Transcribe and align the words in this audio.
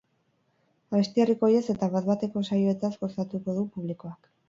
Abesti 0.93 1.23
herrikoiez 1.27 1.63
eta 1.75 1.91
bat-bateko 1.99 2.45
saioetaz 2.51 2.95
gozatuko 3.07 3.61
du 3.63 3.71
publikoak. 3.79 4.37